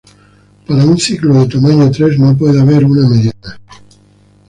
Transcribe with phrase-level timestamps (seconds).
[0.65, 3.59] Para una ciclo de tamaño tres, no puede haber una mediana.